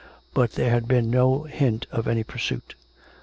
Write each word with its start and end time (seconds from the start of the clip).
But 0.33 0.53
there 0.53 0.71
had 0.71 0.87
been 0.87 1.11
no 1.11 1.43
hint 1.43 1.85
of 1.91 2.07
any 2.07 2.23
pursuit. 2.23 2.73